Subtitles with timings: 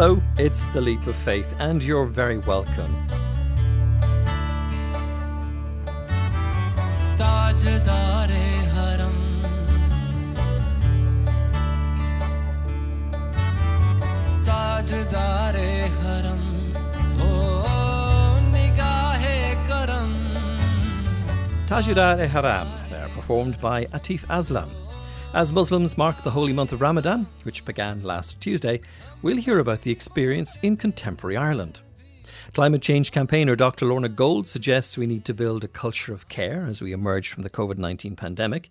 [0.00, 2.94] Hello, it's The Leap of Faith, and you're very welcome.
[21.66, 24.87] Tajdar-e-Haram, there performed by Atif Aslam.
[25.34, 28.80] As Muslims mark the holy month of Ramadan, which began last Tuesday,
[29.20, 31.82] we'll hear about the experience in contemporary Ireland.
[32.54, 33.84] Climate change campaigner Dr.
[33.84, 37.42] Lorna Gold suggests we need to build a culture of care as we emerge from
[37.42, 38.70] the COVID 19 pandemic.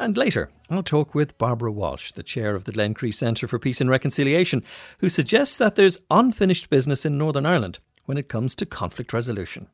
[0.00, 3.80] And later, I'll talk with Barbara Walsh, the chair of the Glencree Centre for Peace
[3.80, 4.64] and Reconciliation,
[5.00, 9.68] who suggests that there's unfinished business in Northern Ireland when it comes to conflict resolution.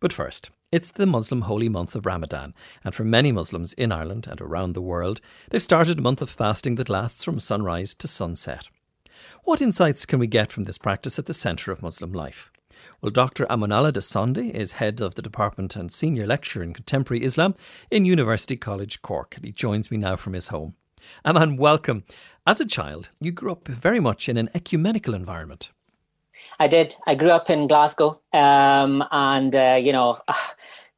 [0.00, 4.26] But first, it's the Muslim holy month of Ramadan, and for many Muslims in Ireland
[4.26, 5.20] and around the world,
[5.50, 8.68] they've started a month of fasting that lasts from sunrise to sunset.
[9.44, 12.50] What insights can we get from this practice at the centre of Muslim life?
[13.02, 13.44] Well, Dr.
[13.46, 17.54] Amanullah De Sondy is head of the department and senior lecturer in contemporary Islam
[17.90, 20.76] in University College Cork, and he joins me now from his home.
[21.26, 22.04] Aman, welcome.
[22.46, 25.70] As a child, you grew up very much in an ecumenical environment.
[26.58, 26.96] I did.
[27.06, 30.18] I grew up in Glasgow, um, and uh, you know,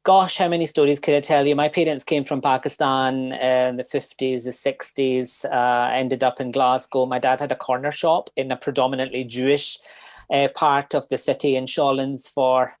[0.03, 1.55] gosh, how many stories could I tell you?
[1.55, 5.45] My parents came from Pakistan in the fifties, the sixties.
[5.45, 7.05] Uh, ended up in Glasgow.
[7.05, 9.77] My dad had a corner shop in a predominantly Jewish
[10.33, 12.73] uh, part of the city in Shawlands for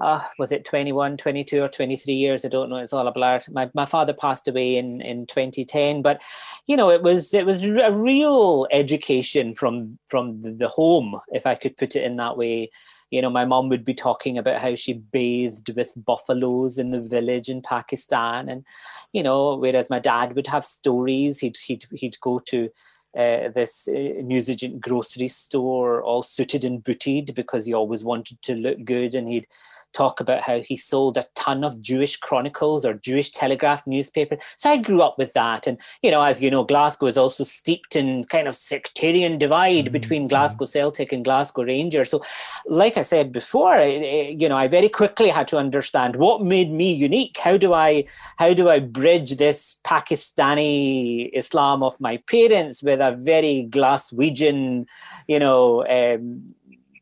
[0.00, 2.44] uh, was it 21, 22 or 23 years?
[2.44, 2.76] I don't know.
[2.76, 3.40] It's all a blur.
[3.50, 6.20] My, my father passed away in, in 2010, but
[6.66, 11.54] you know, it was, it was a real education from, from the home, if I
[11.54, 12.70] could put it in that way.
[13.10, 17.00] You know, my mom would be talking about how she bathed with buffaloes in the
[17.00, 18.48] village in Pakistan.
[18.48, 18.64] And,
[19.12, 22.70] you know, whereas my dad would have stories, he'd, he'd, he'd go to
[23.16, 28.56] uh, this uh, Newsagent grocery store all suited and booted because he always wanted to
[28.56, 29.46] look good and he'd
[29.94, 34.36] talk about how he sold a ton of Jewish chronicles or Jewish Telegraph newspaper.
[34.56, 35.66] So I grew up with that.
[35.66, 39.86] And, you know, as you know, Glasgow is also steeped in kind of sectarian divide
[39.86, 39.92] mm-hmm.
[39.92, 42.10] between Glasgow Celtic and Glasgow Rangers.
[42.10, 42.22] So,
[42.66, 46.42] like I said before, eh, eh, you know, I very quickly had to understand what
[46.42, 47.38] made me unique.
[47.38, 48.04] How do I,
[48.36, 54.86] how do I bridge this Pakistani Islam of my parents with a very Glaswegian,
[55.28, 56.54] you know, um,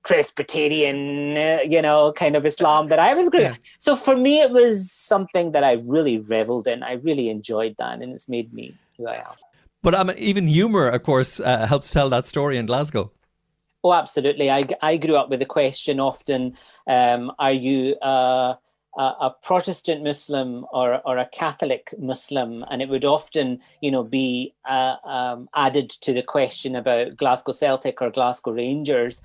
[0.05, 3.43] Presbyterian, you know, kind of Islam that I was great.
[3.43, 3.57] Yeah.
[3.79, 6.83] So for me, it was something that I really reveled in.
[6.83, 9.35] I really enjoyed that, and it's made me who I am.
[9.83, 13.11] But um, even humor, of course, uh, helps tell that story in Glasgow.
[13.85, 14.51] Oh, absolutely.
[14.51, 18.55] I, I grew up with the question often um, are you uh,
[18.97, 22.65] a, a, Protestant Muslim or, or a Catholic Muslim?
[22.71, 27.53] And it would often, you know, be uh, um, added to the question about Glasgow
[27.53, 29.21] Celtic or Glasgow Rangers.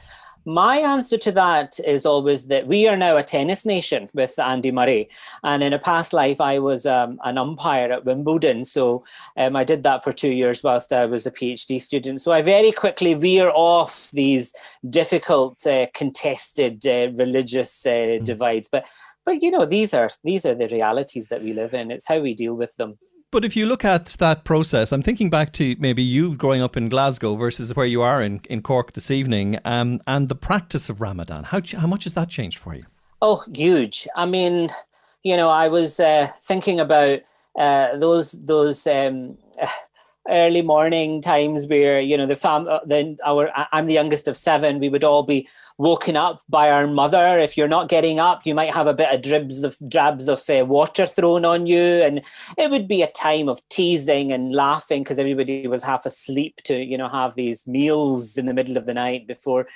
[0.46, 4.72] My answer to that is always that we are now a tennis nation with Andy
[4.72, 5.10] Murray.
[5.44, 8.64] And in a past life, I was um, an umpire at Wimbledon.
[8.64, 9.04] So
[9.36, 12.22] um, I did that for two years whilst I was a PhD student.
[12.22, 14.54] So I very quickly veer off these
[14.90, 18.24] difficult, uh, contested uh, religious uh, mm.
[18.24, 18.68] divides.
[18.68, 18.86] But
[19.28, 21.92] but you know these are these are the realities that we live in.
[21.92, 22.98] It's how we deal with them.
[23.30, 26.78] But if you look at that process, I'm thinking back to maybe you growing up
[26.78, 30.90] in Glasgow versus where you are in, in Cork this evening, um, and the practice
[30.90, 31.44] of Ramadan.
[31.44, 32.86] How how much has that changed for you?
[33.22, 34.08] Oh, huge!
[34.16, 34.70] I mean,
[35.24, 37.20] you know, I was uh, thinking about
[37.60, 39.38] uh, those those um,
[40.30, 44.38] early morning times where you know the fam uh, then our I'm the youngest of
[44.38, 44.80] seven.
[44.80, 47.38] We would all be woken up by our mother.
[47.38, 50.44] If you're not getting up, you might have a bit of dribs of drabs of
[50.50, 52.22] uh, water thrown on you, and
[52.58, 56.78] it would be a time of teasing and laughing because everybody was half asleep to
[56.84, 59.68] you know have these meals in the middle of the night before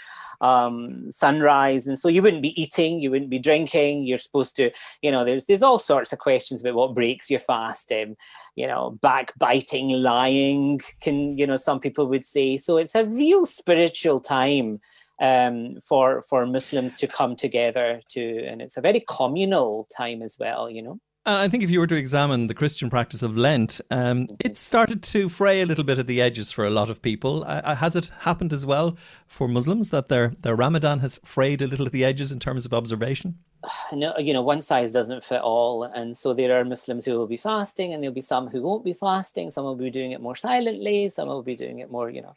[0.42, 4.06] um, sunrise, and so you wouldn't be eating, you wouldn't be drinking.
[4.06, 7.40] You're supposed to, you know, there's there's all sorts of questions about what breaks your
[7.40, 7.92] fast.
[7.92, 8.18] Um,
[8.56, 12.58] you know, backbiting, lying can, you know, some people would say.
[12.58, 14.82] So it's a real spiritual time
[15.22, 20.36] um, for for Muslims to come together to, and it's a very communal time as
[20.40, 20.70] well.
[20.70, 21.00] You know.
[21.24, 24.58] Uh, I think if you were to examine the Christian practice of Lent, um, it
[24.58, 27.44] started to fray a little bit at the edges for a lot of people.
[27.44, 28.98] Uh, uh, has it happened as well
[29.28, 32.66] for Muslims that their, their Ramadan has frayed a little at the edges in terms
[32.66, 33.38] of observation?
[33.94, 35.84] no, you know, one size doesn't fit all.
[35.84, 38.84] And so there are Muslims who will be fasting, and there'll be some who won't
[38.84, 39.52] be fasting.
[39.52, 41.10] Some will be doing it more silently.
[41.10, 42.36] Some will be doing it more, you know,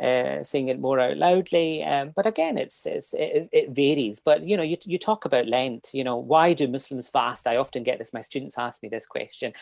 [0.00, 1.82] uh, saying it more out loudly.
[1.84, 4.20] Um, but again, it's, it's it, it, varies.
[4.20, 5.90] But you know, you you talk about Lent.
[5.92, 7.46] You know, why do Muslims fast?
[7.46, 8.12] I often get this.
[8.12, 9.52] My students ask me this question,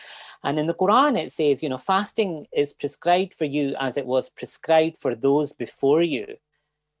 [0.43, 4.05] and in the Quran it says, you know, fasting is prescribed for you as it
[4.05, 6.37] was prescribed for those before you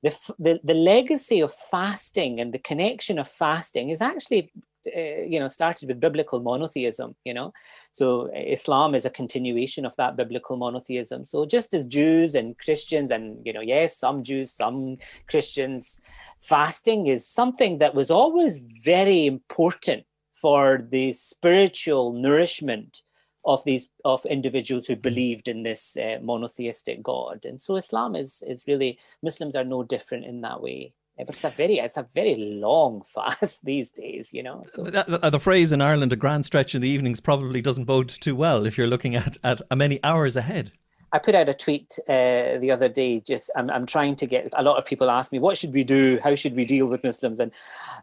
[0.03, 4.51] the, the the legacy of fasting and the connection of fasting is actually
[4.95, 7.51] uh, you know started with biblical monotheism you know?
[7.91, 11.25] So islam is a continuation of that biblical monotheism.
[11.25, 14.97] So just as jews and christians and you know yes some jews some
[15.27, 16.01] christians
[16.39, 23.01] fasting is something that was always very important for the spiritual nourishment
[23.49, 27.45] of these of individuals who believed in this uh, monotheistic god.
[27.45, 30.93] And so islam is is really muslims are no different in that way.
[31.17, 34.83] But it's a very it's a very long fast these days you know so.
[34.83, 38.35] That, the phrase in ireland a grand stretch in the evenings probably doesn't bode too
[38.35, 40.71] well if you're looking at at many hours ahead
[41.11, 43.19] I put out a tweet uh, the other day.
[43.19, 45.83] Just I'm, I'm trying to get a lot of people ask me, what should we
[45.83, 46.19] do?
[46.23, 47.39] How should we deal with Muslims?
[47.39, 47.51] And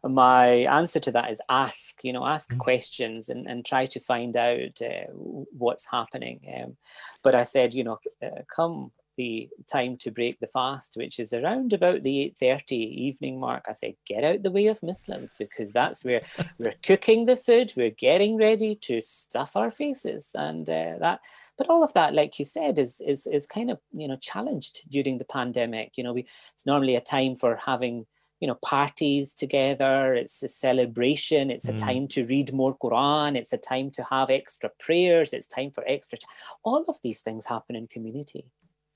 [0.02, 2.02] my answer to that is ask.
[2.02, 2.60] You know, ask mm-hmm.
[2.60, 6.40] questions and, and try to find out uh, what's happening.
[6.56, 6.76] Um,
[7.22, 11.32] but I said, you know, uh, come the time to break the fast, which is
[11.32, 13.64] around about the 8:30 evening mark.
[13.68, 16.22] I said, get out the way of Muslims because that's where
[16.58, 21.20] we're cooking the food, we're getting ready to stuff our faces, and uh, that
[21.56, 24.82] but all of that like you said is is is kind of you know challenged
[24.90, 28.06] during the pandemic you know we it's normally a time for having
[28.40, 31.78] you know parties together it's a celebration it's a mm.
[31.78, 35.84] time to read more quran it's a time to have extra prayers it's time for
[35.86, 36.18] extra
[36.62, 38.44] all of these things happen in community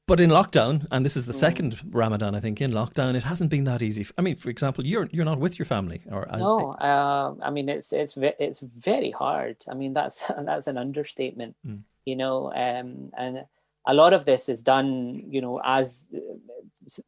[0.06, 1.37] but in lockdown, and this is the mm.
[1.39, 4.05] second Ramadan, I think, in lockdown, it hasn't been that easy.
[4.19, 6.73] I mean, for example, you're you're not with your family, or as no.
[6.73, 9.59] Uh, I mean, it's it's it's very hard.
[9.71, 11.55] I mean, that's that's an understatement.
[11.65, 13.44] Mm you know, um, and
[13.87, 16.19] a lot of this is done, you know, as uh,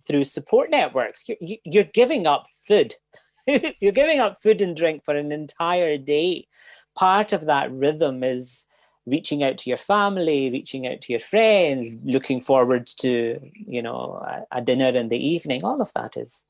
[0.07, 1.25] through support networks.
[1.29, 2.95] You're, you're giving up food.
[3.47, 6.47] you're giving up food and drink for an entire day.
[6.95, 8.67] Part of that rhythm is
[9.07, 14.23] reaching out to your family, reaching out to your friends, looking forward to, you know,
[14.25, 15.65] a, a dinner in the evening.
[15.65, 16.45] All of that is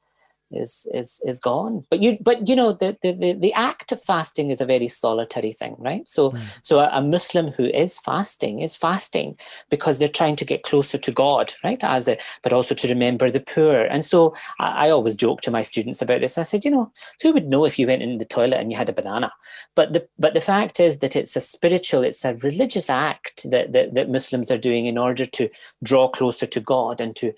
[0.55, 1.85] is is is gone.
[1.91, 5.53] But you but you know the the the act of fasting is a very solitary
[5.53, 6.09] thing right?
[6.09, 6.41] So mm.
[6.63, 9.37] so a, a, muslim who is fasting is fasting
[9.71, 11.83] because they're trying to get closer to god right?
[11.83, 13.83] As a but also to remember the poor.
[13.83, 16.39] And so I, I always joke to my students about this.
[16.39, 18.79] I said you know who would know if you went in the toilet and you
[18.79, 19.33] had a banana?
[19.75, 23.73] But the but the fact is that it's a spiritual it's a religious act that
[23.73, 25.49] that, that muslims are doing in order to
[25.83, 27.33] draw closer to god and to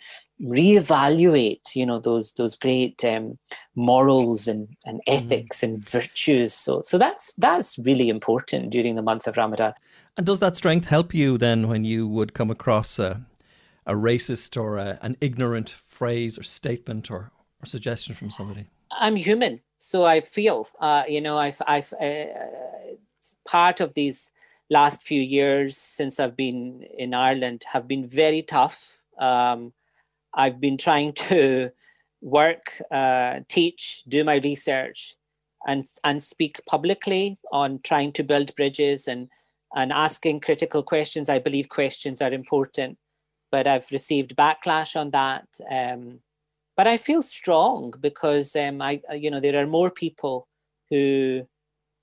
[0.45, 3.39] reevaluate you know those those great um,
[3.75, 5.15] morals and, and mm-hmm.
[5.15, 5.63] ethics mm.
[5.65, 9.73] and virtues so so that's that's really important during the month of ramadan
[10.17, 13.25] and does that strength help you then when you would come across a,
[13.87, 17.31] a racist or a, an ignorant phrase or statement or,
[17.63, 22.27] or suggestion from somebody i'm human so i feel uh, you know i've i've uh,
[23.49, 24.31] part of these
[24.69, 29.73] last few years since i've been in ireland have been very tough um,
[30.35, 31.71] I've been trying to
[32.21, 35.15] work, uh, teach, do my research,
[35.67, 39.29] and and speak publicly on trying to build bridges and
[39.75, 41.29] and asking critical questions.
[41.29, 42.99] I believe questions are important,
[43.51, 45.47] but I've received backlash on that.
[45.71, 46.21] Um,
[46.77, 50.49] but I feel strong because um, I you know there are more people
[50.91, 51.47] who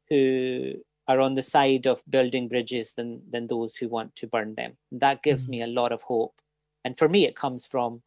[0.09, 0.73] who
[1.07, 4.77] are on the side of building bridges than than those who want to burn them.
[4.91, 5.51] That gives mm-hmm.
[5.51, 6.35] me a lot of hope,
[6.85, 8.01] and for me, it comes from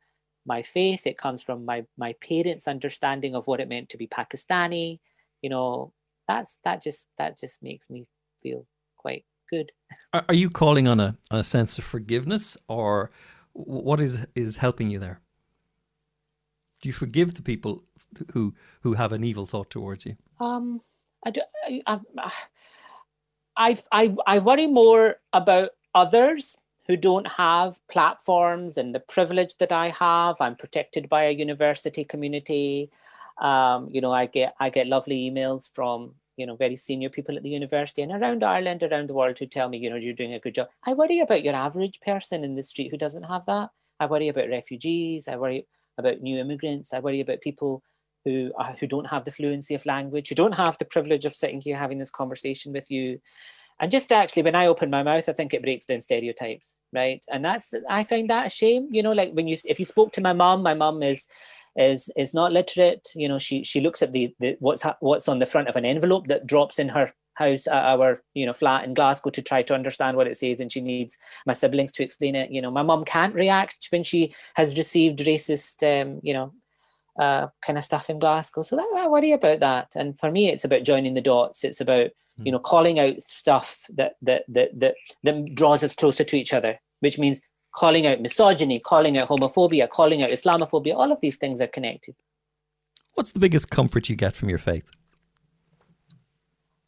[0.46, 4.06] my faith it comes from my my parents understanding of what it meant to be
[4.06, 4.98] pakistani
[5.42, 5.92] you know
[6.28, 8.06] that's that just that just makes me
[8.42, 9.72] feel quite good.
[10.12, 13.10] Are, are you calling on a, on a sense of forgiveness or
[13.52, 15.20] what is is helping you there?
[16.80, 17.84] Do you forgive the people
[18.32, 20.16] who who have an evil thought towards you?
[20.40, 20.80] Um
[21.26, 21.40] i do
[21.86, 22.00] i
[23.56, 29.72] i i, I worry more about others who don't have platforms and the privilege that
[29.72, 30.36] I have.
[30.40, 32.90] I'm protected by a university community.
[33.38, 37.36] Um, you know, I get I get lovely emails from you know very senior people
[37.36, 40.12] at the university and around Ireland, around the world, who tell me you know you're
[40.12, 40.68] doing a good job.
[40.86, 43.70] I worry about your average person in the street who doesn't have that.
[43.98, 45.28] I worry about refugees.
[45.28, 46.92] I worry about new immigrants.
[46.92, 47.82] I worry about people
[48.24, 51.34] who uh, who don't have the fluency of language, who don't have the privilege of
[51.34, 53.20] sitting here having this conversation with you
[53.80, 57.24] and just actually when i open my mouth i think it breaks down stereotypes right
[57.30, 60.12] and that's i find that a shame you know like when you if you spoke
[60.12, 61.26] to my mom my mom is
[61.76, 65.38] is is not literate you know she she looks at the, the what's what's on
[65.38, 68.84] the front of an envelope that drops in her house at our you know flat
[68.84, 72.04] in glasgow to try to understand what it says and she needs my siblings to
[72.04, 76.32] explain it you know my mom can't react when she has received racist um, you
[76.32, 76.52] know
[77.18, 78.62] uh, kind of stuff in Glasgow.
[78.62, 79.92] So that, I worry about that.
[79.94, 81.62] And for me, it's about joining the dots.
[81.62, 86.24] It's about you know calling out stuff that that that that that draws us closer
[86.24, 87.40] to each other which means
[87.74, 90.94] calling out misogyny, calling out homophobia, calling out Islamophobia.
[90.94, 92.14] All of these things are connected.
[93.14, 94.90] What's the biggest comfort you get from your faith?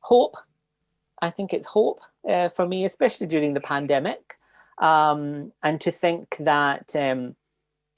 [0.00, 0.36] Hope.
[1.20, 4.20] I think it's hope uh, for me, especially during the pandemic.
[4.78, 7.34] Um, and to think that, um,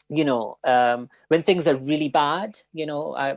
[0.08, 3.36] you know, um, when things are really bad, you know, uh,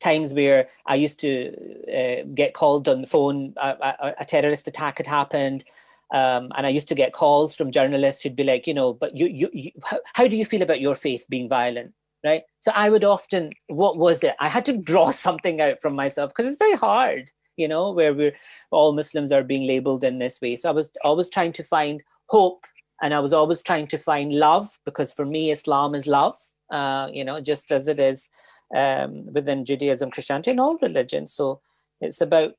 [0.00, 1.54] times where I used to
[1.92, 5.64] uh, get called on the phone, a, a, terrorist attack had happened,
[6.12, 9.14] um, and I used to get calls from journalists who'd be like, you know, but
[9.14, 11.92] you, you, you how, how, do you feel about your faith being violent?
[12.24, 12.42] Right.
[12.60, 14.34] So I would often, what was it?
[14.40, 18.14] I had to draw something out from myself because it's very hard, you know, where
[18.14, 18.34] we're
[18.70, 20.56] all Muslims are being labeled in this way.
[20.56, 22.64] So I was always trying to find hope
[23.02, 26.36] and I was always trying to find love because for me, Islam is love,
[26.70, 28.28] uh, you know, just as it is
[28.74, 31.32] um, within Judaism, Christianity, and all religions.
[31.32, 31.60] So
[32.00, 32.54] it's about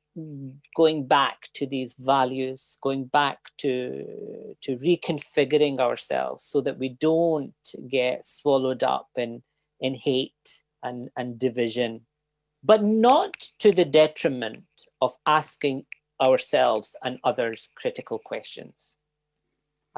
[0.76, 7.54] going back to these values, going back to to reconfiguring ourselves so that we don't
[7.88, 9.42] get swallowed up in
[9.80, 12.02] in hate and, and division,
[12.62, 14.64] but not to the detriment
[15.00, 15.86] of asking
[16.20, 18.96] ourselves and others critical questions.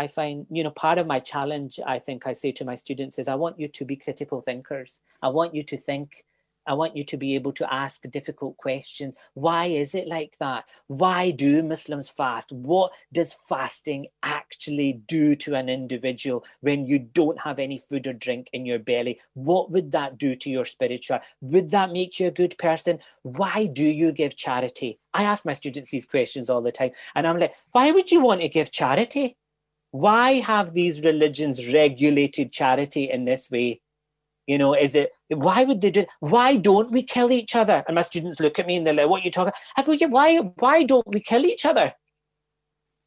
[0.00, 3.19] I find, you know, part of my challenge, I think I say to my students
[3.19, 5.00] is I want you to be critical thinkers.
[5.21, 6.25] I want you to think
[6.66, 9.14] I want you to be able to ask difficult questions.
[9.35, 10.64] Why is it like that?
[10.87, 12.52] Why do Muslims fast?
[12.52, 18.12] What does fasting actually do to an individual when you don't have any food or
[18.12, 19.21] drink in your belly?
[19.35, 21.21] What would that do to your spiritual?
[21.40, 23.00] Would that make you a good person?
[23.23, 24.99] Why do you give charity?
[25.12, 26.92] I ask my students these questions all the time.
[27.14, 29.37] And I'm like, why would you want to give charity?
[29.92, 33.80] Why have these religions regulated charity in this way?
[34.47, 36.06] You know, is it why would they do?
[36.20, 37.85] Why don't we kill each other?
[37.87, 39.92] And my students look at me and they're like, "What are you talking?" I go,
[39.92, 40.38] "Yeah, why?
[40.38, 41.94] Why don't we kill each other?"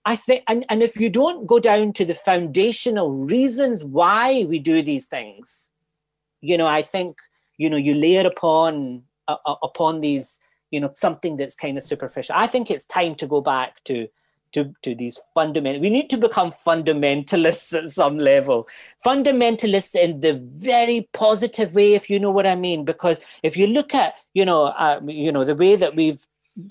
[0.06, 4.60] I think, and, and if you don't go down to the foundational reasons why we
[4.60, 5.70] do these things,
[6.42, 7.18] you know, I think
[7.58, 10.40] you know you layer upon uh, upon these,
[10.72, 12.36] you know, something that's kind of superficial.
[12.38, 14.08] I think it's time to go back to
[14.54, 18.68] to, to these fundamental we need to become fundamentalists at some level.
[19.06, 22.86] Fundamentalists in the very positive way if you know what i mean.
[22.86, 26.26] Because if you look at you know uh, you know the way that we've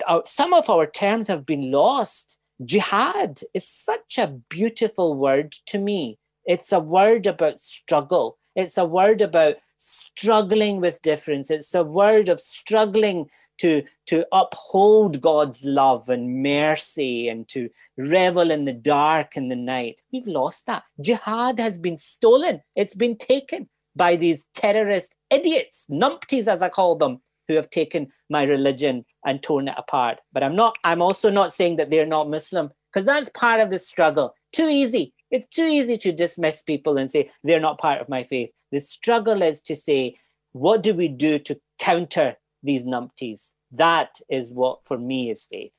[0.07, 2.39] uh, some of our terms have been lost.
[2.63, 6.17] Jihad is such a beautiful word to me.
[6.45, 8.37] It's a word about struggle.
[8.55, 11.49] It's a word about struggling with difference.
[11.51, 18.51] It's a word of struggling to, to uphold God's love and mercy and to revel
[18.51, 20.01] in the dark and the night.
[20.11, 20.83] We've lost that.
[21.01, 26.95] Jihad has been stolen, it's been taken by these terrorist idiots, numpties as I call
[26.95, 30.19] them, who have taken my religion and torn it apart.
[30.31, 33.69] But I'm not, I'm also not saying that they're not Muslim, because that's part of
[33.69, 34.33] the struggle.
[34.51, 35.13] Too easy.
[35.29, 38.51] It's too easy to dismiss people and say they're not part of my faith.
[38.71, 40.15] The struggle is to say,
[40.53, 43.51] what do we do to counter these numpties.
[43.71, 45.73] That is what, for me, is faith.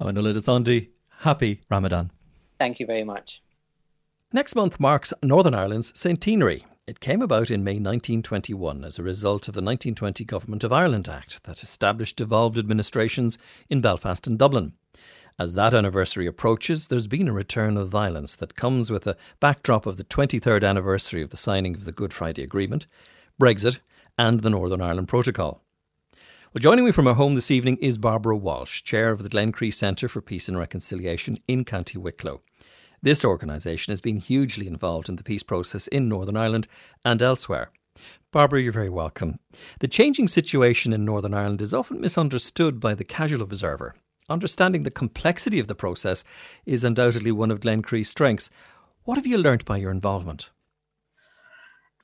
[0.00, 0.90] Oh, Amanullah De Sondy,
[1.20, 2.10] happy Ramadan.
[2.58, 3.42] Thank you very much.
[4.32, 6.66] Next month marks Northern Ireland's centenary.
[6.86, 11.08] It came about in May 1921 as a result of the 1920 Government of Ireland
[11.08, 14.72] Act that established devolved administrations in Belfast and Dublin.
[15.38, 19.84] As that anniversary approaches, there's been a return of violence that comes with a backdrop
[19.84, 22.86] of the 23rd anniversary of the signing of the Good Friday Agreement,
[23.38, 23.80] Brexit,
[24.16, 25.62] and the Northern Ireland Protocol.
[26.56, 29.74] Well, joining me from our home this evening is Barbara Walsh, chair of the Glencree
[29.74, 32.40] Centre for Peace and Reconciliation in County Wicklow.
[33.02, 36.66] This organisation has been hugely involved in the peace process in Northern Ireland
[37.04, 37.72] and elsewhere.
[38.32, 39.38] Barbara, you're very welcome.
[39.80, 43.94] The changing situation in Northern Ireland is often misunderstood by the casual observer.
[44.30, 46.24] Understanding the complexity of the process
[46.64, 48.48] is undoubtedly one of Glencree's strengths.
[49.04, 50.48] What have you learnt by your involvement?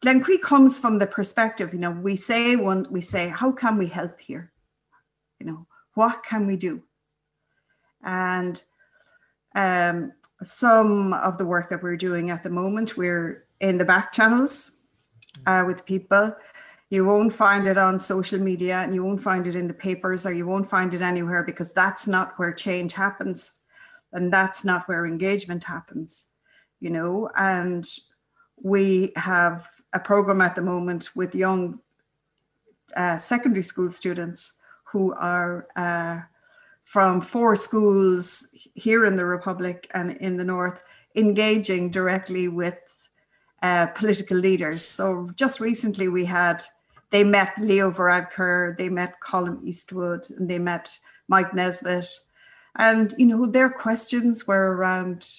[0.03, 3.87] Glencree comes from the perspective, you know, we say one, we say, how can we
[3.87, 4.53] help here?
[5.39, 6.83] You know, what can we do?
[8.03, 8.61] And
[9.55, 14.13] um, some of the work that we're doing at the moment, we're in the back
[14.13, 14.81] channels
[15.47, 16.35] uh, with people.
[16.91, 20.27] You won't find it on social media and you won't find it in the papers
[20.27, 23.61] or you won't find it anywhere because that's not where change happens
[24.13, 26.31] and that's not where engagement happens,
[26.81, 27.31] you know.
[27.37, 27.87] And
[28.63, 31.81] we have a program at the moment with young
[32.97, 36.21] uh, secondary school students who are uh,
[36.85, 40.85] from four schools here in the Republic and in the North,
[41.17, 42.79] engaging directly with
[43.63, 44.85] uh, political leaders.
[44.85, 46.63] So just recently we had,
[47.09, 50.91] they met Leo Varadkar, they met Colum Eastwood, and they met
[51.29, 52.09] Mike Nesbitt.
[52.77, 55.31] And, you know, their questions were around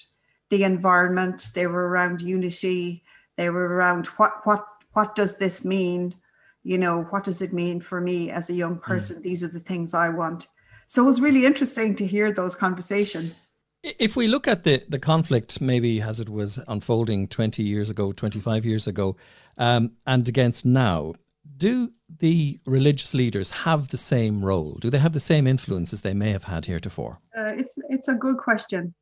[0.48, 3.03] the environment, they were around unity,
[3.36, 6.14] they were around what what what does this mean?
[6.62, 8.90] You know, what does it mean for me as a young hmm.
[8.90, 9.18] person?
[9.18, 9.22] Mm.
[9.22, 10.46] These are the things I want.
[10.86, 13.48] So it was really interesting to hear those conversations.
[13.82, 18.12] If we look at the, the conflict, maybe as it was unfolding 20 years ago,
[18.12, 19.16] 25 years ago,
[19.58, 21.12] um, and against now,
[21.56, 24.78] do the religious leaders have the same role?
[24.80, 27.20] Do they have the same influence as they may have had heretofore?
[27.36, 28.94] Uh, it's, it's a good question.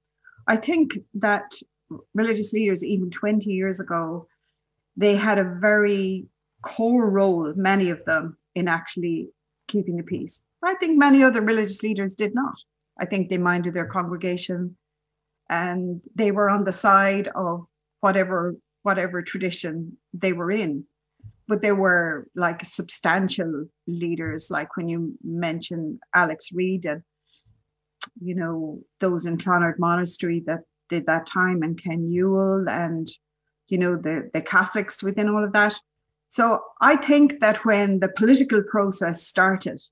[0.48, 1.52] I think that
[2.14, 4.26] religious leaders, even 20 years ago,
[4.96, 6.26] they had a very
[6.62, 9.30] core role, many of them, in actually
[9.68, 10.42] keeping the peace.
[10.62, 12.54] I think many other religious leaders did not.
[13.00, 14.76] I think they minded their congregation
[15.48, 17.66] and they were on the side of
[18.00, 20.84] whatever whatever tradition they were in.
[21.48, 27.02] But they were like substantial leaders, like when you mention Alex Reid and
[28.20, 33.08] you know those in Clonard Monastery that did that time and Ken Newell and
[33.68, 35.74] you know the the Catholics within all of that.
[36.28, 39.82] So I think that when the political process started,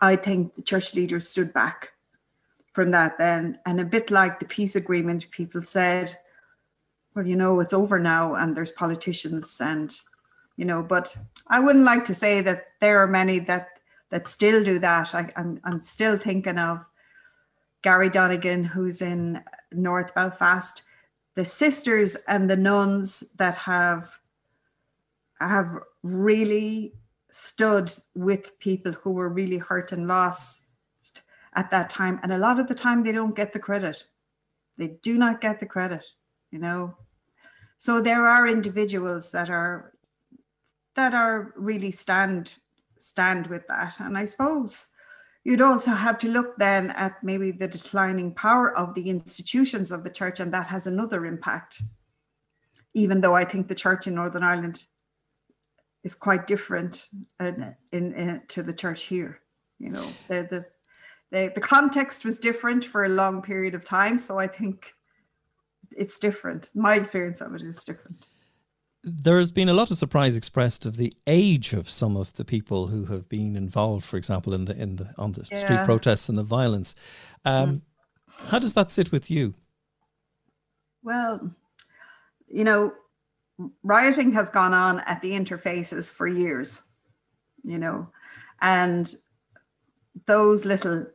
[0.00, 1.90] I think the church leaders stood back
[2.72, 3.58] from that then.
[3.64, 6.12] And a bit like the peace agreement, people said,
[7.14, 9.96] well, you know, it's over now and there's politicians and,
[10.56, 13.68] you know, but I wouldn't like to say that there are many that
[14.10, 15.14] that still do that.
[15.14, 16.84] I, I'm, I'm still thinking of
[17.82, 19.42] Gary Donegan, who's in
[19.72, 20.82] North Belfast,
[21.34, 24.18] the sisters and the nuns that have
[25.40, 26.94] have really
[27.30, 30.70] stood with people who were really hurt and lost
[31.54, 32.18] at that time.
[32.22, 34.04] And a lot of the time, they don't get the credit.
[34.78, 36.04] They do not get the credit,
[36.50, 36.96] you know.
[37.78, 39.92] So there are individuals that are
[40.94, 42.54] that are really stand
[42.98, 44.00] stand with that.
[44.00, 44.94] And I suppose
[45.46, 50.02] you'd also have to look then at maybe the declining power of the institutions of
[50.02, 51.82] the church, and that has another impact.
[52.94, 54.86] Even though I think the church in Northern Ireland
[56.02, 59.38] is quite different in, in, in, to the church here.
[59.78, 60.64] You know, the, the
[61.30, 64.94] the the context was different for a long period of time, so I think
[65.96, 66.70] it's different.
[66.74, 68.26] My experience of it is different.
[69.08, 72.44] There has been a lot of surprise expressed of the age of some of the
[72.44, 75.58] people who have been involved, for example, in the in the on the yeah.
[75.58, 76.96] street protests and the violence.
[77.44, 77.80] Um, mm.
[78.50, 79.54] How does that sit with you?
[81.04, 81.52] Well,
[82.48, 82.92] you know,
[83.84, 86.88] rioting has gone on at the interfaces for years,
[87.62, 88.08] you know,
[88.60, 89.14] and
[90.26, 91.06] those little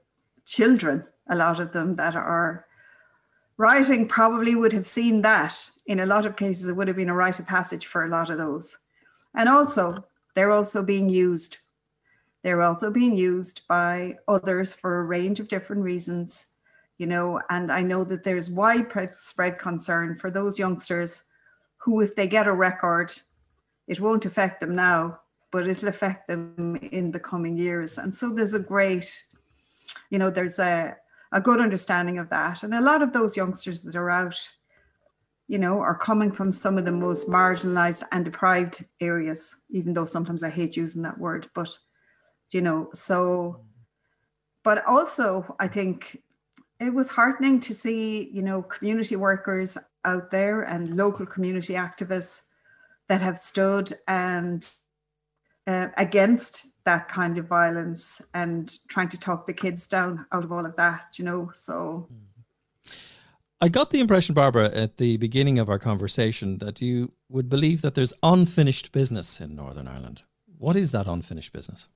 [0.46, 2.66] children, a lot of them that are
[3.58, 5.70] rioting, probably would have seen that.
[5.92, 8.10] In a lot of cases, it would have been a rite of passage for a
[8.10, 8.78] lot of those.
[9.36, 11.58] And also, they're also being used.
[12.44, 16.46] They're also being used by others for a range of different reasons,
[16.98, 17.42] you know.
[17.50, 21.26] And I know that there's widespread concern for those youngsters
[21.76, 23.12] who, if they get a record,
[23.86, 25.20] it won't affect them now,
[25.52, 27.98] but it'll affect them in the coming years.
[27.98, 29.26] And so there's a great,
[30.10, 30.96] you know, there's a,
[31.34, 32.64] a good understanding of that.
[32.64, 34.40] And a lot of those youngsters that are out,
[35.52, 40.06] you know, are coming from some of the most marginalized and deprived areas, even though
[40.06, 41.78] sometimes I hate using that word, but,
[42.52, 43.60] you know, so,
[44.64, 46.24] but also I think
[46.80, 52.46] it was heartening to see, you know, community workers out there and local community activists
[53.10, 54.70] that have stood and
[55.68, 60.54] uh, against that kind of violence and trying to talk the kids down out of
[60.54, 61.52] all of that, you know.
[61.54, 62.08] So
[63.64, 67.84] I got the impression, Barbara, at the beginning of our conversation that you would believe
[67.84, 70.24] that there's unfinished business in Northern Ireland.
[70.58, 71.88] What is that unfinished business?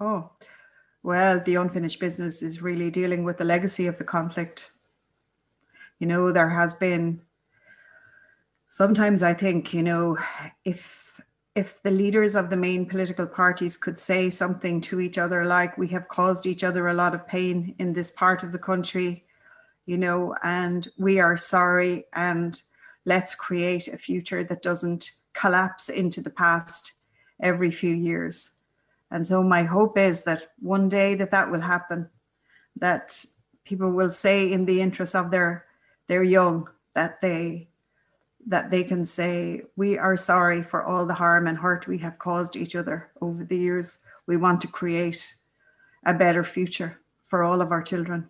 [0.00, 0.30] Oh,
[1.02, 4.70] well, the unfinished business is really dealing with the legacy of the conflict.
[5.98, 7.20] You know, there has been
[8.66, 10.16] sometimes I think, you know,
[10.64, 11.20] if
[11.54, 15.76] if the leaders of the main political parties could say something to each other like
[15.76, 19.24] we have caused each other a lot of pain in this part of the country,
[19.90, 22.62] you know, and we are sorry and
[23.04, 26.92] let's create a future that doesn't collapse into the past
[27.40, 28.54] every few years
[29.10, 32.08] and so my hope is that one day that that will happen,
[32.76, 33.24] that
[33.64, 35.66] people will say in the interest of their
[36.06, 37.68] their young that they
[38.46, 42.18] that they can say we are sorry for all the harm and hurt we have
[42.18, 43.98] caused each other over the years.
[44.26, 45.34] We want to create
[46.04, 48.28] a better future for all of our children.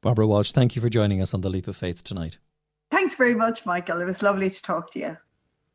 [0.00, 2.38] Barbara Walsh, thank you for joining us on the Leap of Faith tonight.
[2.90, 4.00] Thanks very much, Michael.
[4.00, 5.16] It was lovely to talk to you.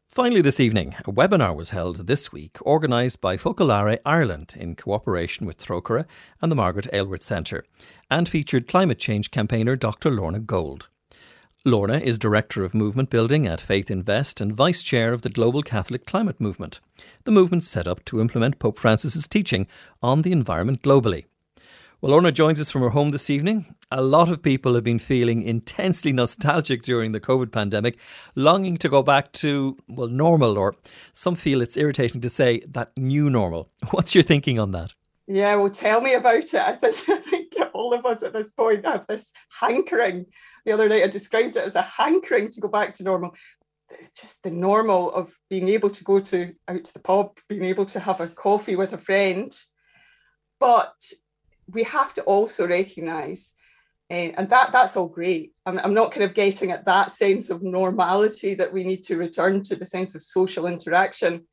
[0.08, 5.46] Finally, this evening, a webinar was held this week organised by Focolare Ireland in cooperation
[5.46, 6.06] with Trócaire
[6.42, 7.64] and the Margaret Aylward Centre
[8.10, 10.12] and featured climate change campaigner Dr.
[10.12, 10.90] Lorna Gold.
[11.64, 15.64] Lorna is Director of Movement Building at Faith Invest and Vice Chair of the Global
[15.64, 16.82] Catholic Climate Movement.
[17.24, 19.66] The movement set up to implement Pope Francis's teaching
[20.02, 21.26] on the environment globally.
[22.02, 23.76] Well, Lorna joins us from her home this evening.
[23.92, 28.00] A lot of people have been feeling intensely nostalgic during the COVID pandemic,
[28.34, 30.74] longing to go back to, well, normal, or
[31.14, 33.70] some feel it's irritating to say that new normal.
[33.92, 34.96] What's your thinking on that?
[35.28, 36.56] Yeah, well, tell me about it.
[36.56, 40.26] I think, I think all of us at this point have this hankering.
[40.66, 43.36] The other night I described it as a hankering to go back to normal.
[44.20, 47.86] Just the normal of being able to go to out to the pub, being able
[47.86, 49.56] to have a coffee with a friend.
[50.60, 50.96] But
[51.72, 53.50] we have to also recognise,
[54.10, 55.54] uh, and that that's all great.
[55.66, 59.18] I'm, I'm not kind of getting at that sense of normality that we need to
[59.18, 61.48] return to the sense of social interaction.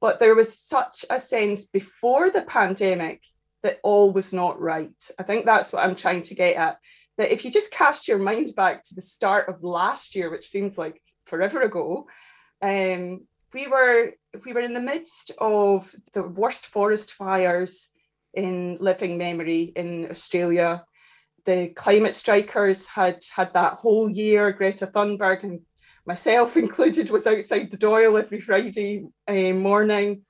[0.00, 3.22] But there was such a sense before the pandemic
[3.62, 4.92] that all was not right.
[5.18, 6.78] I think that's what I'm trying to get at.
[7.16, 10.48] That if you just cast your mind back to the start of last year, which
[10.48, 12.06] seems like forever ago,
[12.60, 14.12] um, we were
[14.44, 17.88] we were in the midst of the worst forest fires
[18.34, 20.84] in living memory in Australia.
[21.46, 24.52] The climate strikers had had that whole year.
[24.52, 25.60] Greta Thunberg and
[26.06, 30.24] myself included was outside the Dáil every Friday uh, morning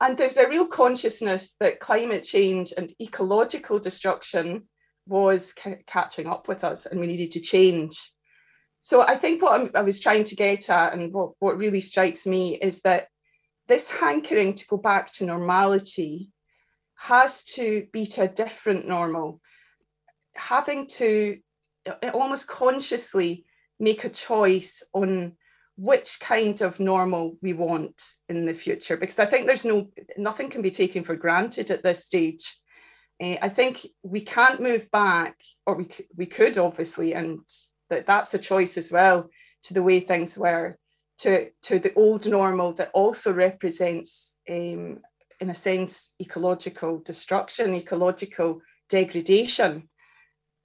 [0.00, 4.68] and there's a real consciousness that climate change and ecological destruction
[5.06, 8.12] was ca- catching up with us and we needed to change.
[8.80, 11.80] So I think what I'm, i was trying to get at and what, what really
[11.80, 13.08] strikes me is that
[13.68, 16.30] this hankering to go back to normality
[16.96, 19.40] has to be to a different normal,
[20.34, 21.38] having to
[22.12, 23.44] almost consciously
[23.78, 25.32] make a choice on
[25.76, 30.48] which kind of normal we want in the future because i think there's no nothing
[30.48, 32.58] can be taken for granted at this stage.
[33.22, 37.40] Uh, i think we can't move back or we, we could obviously and
[37.90, 39.28] that that's a choice as well
[39.64, 40.78] to the way things were
[41.18, 44.98] to to the old normal that also represents um,
[45.40, 49.88] in a sense ecological destruction ecological degradation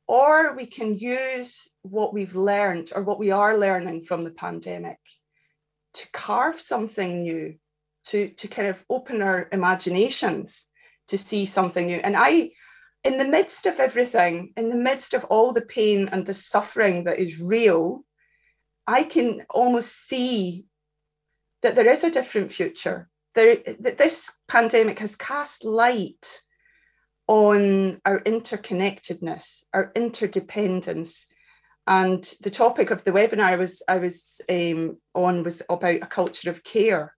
[0.07, 4.99] or we can use what we've learned or what we are learning from the pandemic
[5.93, 7.55] to carve something new,
[8.07, 10.65] to, to kind of open our imaginations
[11.07, 11.97] to see something new.
[11.97, 12.51] And I,
[13.03, 17.05] in the midst of everything, in the midst of all the pain and the suffering
[17.05, 18.03] that is real,
[18.87, 20.65] I can almost see
[21.61, 23.09] that there is a different future.
[23.33, 26.41] There, this pandemic has cast light
[27.27, 31.27] on our interconnectedness, our interdependence.
[31.87, 36.07] And the topic of the webinar I was I was um, on was about a
[36.07, 37.15] culture of care.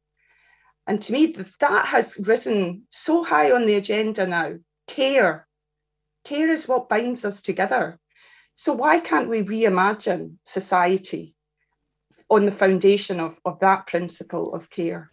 [0.86, 4.54] And to me, that has risen so high on the agenda now.
[4.88, 5.48] Care.
[6.26, 8.00] Care is what binds us together.
[8.56, 11.36] So why can't we reimagine society
[12.30, 15.13] on the foundation of, of that principle of care?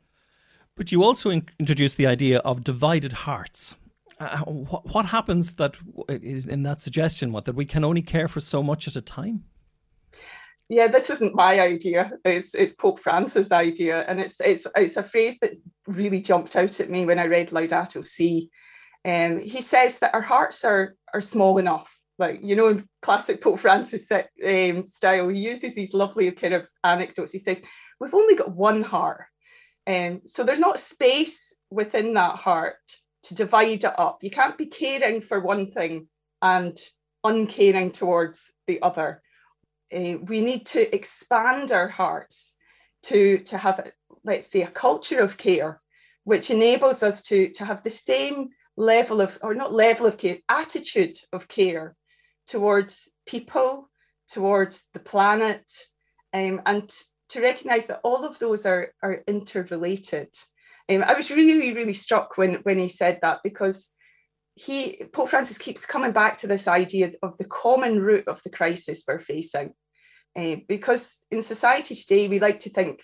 [0.81, 3.75] But you also in- introduced the idea of divided hearts.
[4.19, 5.77] Uh, what, what happens that
[6.09, 7.33] is in that suggestion?
[7.33, 9.45] What that we can only care for so much at a time?
[10.71, 12.12] Yeah, this isn't my idea.
[12.25, 15.55] It's it's Pope Francis' idea, and it's it's it's a phrase that
[15.87, 18.51] really jumped out at me when I read Laudato Si.
[19.05, 21.95] Um, he says that our hearts are are small enough.
[22.19, 26.66] Like you know, in classic Pope Francis um, style, he uses these lovely kind of
[26.85, 27.33] anecdotes.
[27.33, 27.61] He says
[28.01, 29.27] we've only got one heart,
[29.87, 32.77] um, so there's not space within that heart
[33.25, 34.19] to divide it up.
[34.23, 36.09] You can't be caring for one thing
[36.43, 36.79] and
[37.25, 39.23] uncaring towards the other.
[39.95, 42.53] Uh, we need to expand our hearts
[43.05, 43.90] to, to have,
[44.25, 45.81] let's say, a culture of care,
[46.25, 50.38] which enables us to, to have the same level of, or not level of care,
[50.49, 51.97] attitude of care
[52.47, 53.90] towards people,
[54.31, 55.71] towards the planet,
[56.33, 56.90] um, and
[57.31, 60.29] to recognize that all of those are, are interrelated.
[60.88, 63.90] Um, I was really, really struck when when he said that because
[64.57, 68.51] he Pope Francis keeps coming back to this idea of the common root of the
[68.51, 69.73] crisis we're facing.
[70.37, 73.01] Uh, because in society today, we like to think,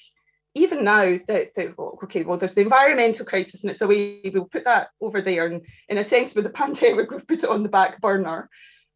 [0.55, 4.45] even now, that, that okay, well, there's the environmental crisis, and it's a way we'll
[4.45, 5.47] put that over there.
[5.47, 8.49] And in a sense, with the pandemic, we've put it on the back burner.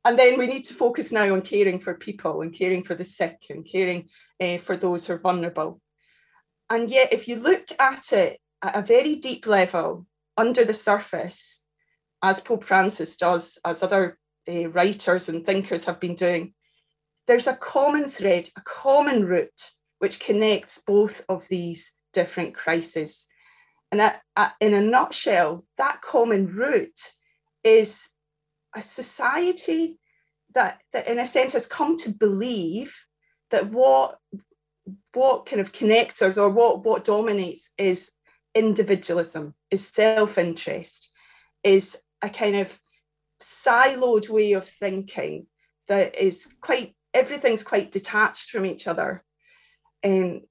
[0.05, 3.05] And then we need to focus now on caring for people and caring for the
[3.05, 4.09] sick and caring
[4.41, 5.81] uh, for those who are vulnerable.
[6.71, 11.61] And yet, if you look at it at a very deep level, under the surface,
[12.23, 16.55] as Pope Francis does, as other uh, writers and thinkers have been doing,
[17.27, 23.27] there's a common thread, a common root which connects both of these different crises.
[23.93, 26.99] And at, at, in a nutshell, that common root
[27.63, 28.01] is
[28.75, 29.99] a society
[30.55, 32.95] that, that, in a sense, has come to believe
[33.51, 34.19] that what
[35.13, 38.11] what kind of connects us or what what dominates is
[38.55, 41.11] individualism, is self-interest,
[41.63, 42.69] is a kind of
[43.41, 45.47] siloed way of thinking
[45.89, 49.23] that is quite everything's quite detached from each other.
[50.05, 50.43] Um,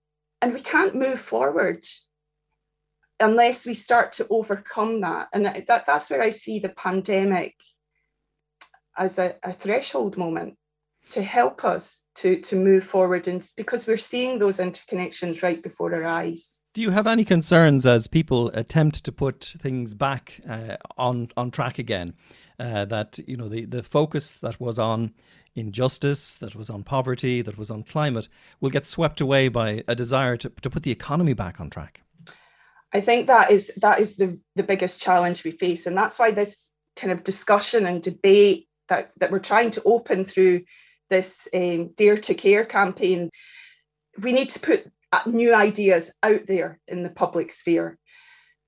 [0.41, 1.85] and we can't move forward
[3.19, 5.27] unless we start to overcome that.
[5.33, 7.55] And that, that that's where I see the pandemic
[8.99, 10.55] as a, a threshold moment
[11.11, 15.95] to help us to, to move forward and because we're seeing those interconnections right before
[15.95, 16.59] our eyes.
[16.75, 21.49] Do you have any concerns as people attempt to put things back uh, on on
[21.49, 22.13] track again?
[22.59, 25.11] Uh, that you know the, the focus that was on
[25.55, 28.27] injustice, that was on poverty, that was on climate,
[28.61, 32.01] will get swept away by a desire to, to put the economy back on track?
[32.93, 35.87] I think that is that is the, the biggest challenge we face.
[35.87, 40.25] And that's why this kind of discussion and debate that, that we're trying to open
[40.25, 40.61] through
[41.09, 43.29] this um, Dare to Care campaign,
[44.21, 47.97] we need to put uh, new ideas out there in the public sphere.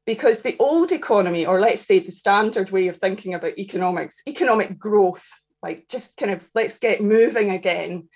[0.05, 4.79] Because the old economy, or let's say the standard way of thinking about economics, economic
[4.79, 5.25] growth,
[5.61, 8.09] like just kind of let's get moving again,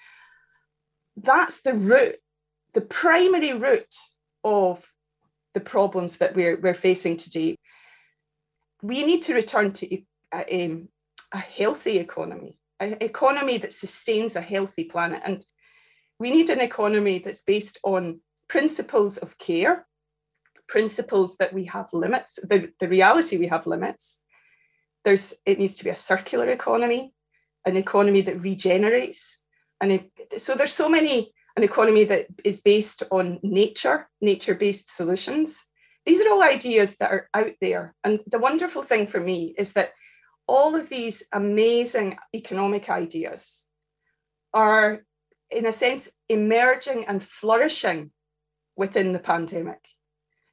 [1.16, 2.16] that's the root,
[2.74, 3.94] the primary root
[4.44, 4.84] of
[5.54, 7.56] the problems that we're, we're facing today.
[8.82, 10.02] We need to return to
[10.34, 10.90] a, um,
[11.36, 15.22] a healthy economy, an economy that sustains a healthy planet.
[15.26, 15.46] And
[16.18, 19.86] we need an economy that's based on principles of care,
[20.68, 24.18] principles that we have limits, the, the reality we have limits.
[25.04, 27.14] There's it needs to be a circular economy,
[27.66, 29.38] an economy that regenerates.
[29.82, 35.62] And it, so there's so many, an economy that is based on nature, nature-based solutions.
[36.06, 37.94] These are all ideas that are out there.
[38.06, 39.92] And the wonderful thing for me is that
[40.48, 43.60] all of these amazing economic ideas
[44.54, 45.04] are,
[45.50, 48.12] in a sense, emerging and flourishing
[48.76, 49.80] within the pandemic.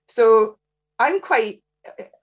[0.07, 0.59] So
[0.99, 1.63] I'm quite,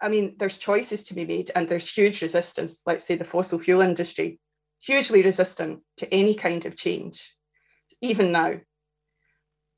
[0.02, 2.82] I mean, there's choices to be made and there's huge resistance.
[2.86, 4.40] Let's say the fossil fuel industry,
[4.82, 7.36] hugely resistant to any kind of change,
[8.02, 8.56] even now.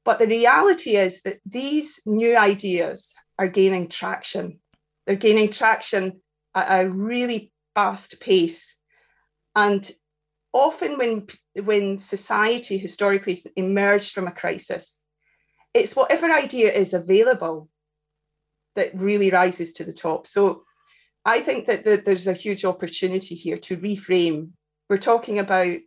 [0.04, 4.60] But the reality is that these new ideas are gaining traction.
[5.06, 6.22] They're gaining traction
[6.56, 8.76] at a really fast pace.
[9.56, 9.90] And
[10.54, 11.28] often when,
[11.62, 14.98] when society historically emerged from a crisis,
[15.74, 17.70] it's whatever idea is available
[18.76, 20.28] that really rises to the top.
[20.28, 20.64] So
[21.26, 24.52] I think that, that there's a huge opportunity here to reframe.
[24.90, 25.78] We're talking about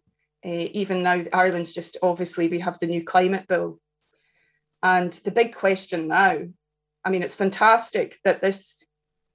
[0.46, 3.80] uh, even now, Ireland's just obviously, we have the new climate bill.
[4.82, 6.40] And the big question now,
[7.04, 8.74] I mean, it's fantastic that this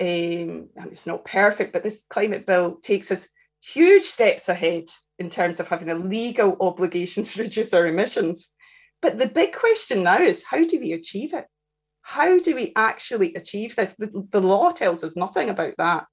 [0.01, 3.27] um, it's not perfect, but this climate bill takes us
[3.61, 4.85] huge steps ahead
[5.17, 8.49] in terms of having a legal obligation to reduce our emissions.
[9.01, 11.45] But the big question now is how do we achieve it?
[12.01, 13.93] How do we actually achieve this?
[13.97, 16.05] The, the law tells us nothing about that.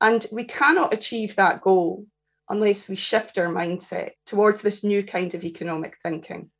[0.00, 2.06] And we cannot achieve that goal
[2.48, 6.50] unless we shift our mindset towards this new kind of economic thinking.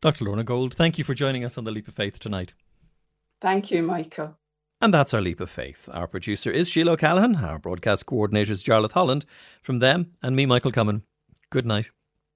[0.00, 0.24] Dr.
[0.24, 2.52] Lorna Gold, thank you for joining us on The Leap of Faith tonight.
[3.40, 4.36] Thank you, Michael.
[4.86, 5.88] And that's our leap of faith.
[5.92, 7.34] Our producer is Sheila O'Callaghan.
[7.44, 9.26] Our broadcast coordinator is Jarlath Holland.
[9.60, 11.02] From them and me, Michael Comyn.
[11.50, 11.90] Good night.